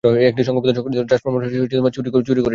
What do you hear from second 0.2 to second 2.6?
একটি সংঘবদ্ধ চক্র ট্রান্সফরমার চুরি করছে।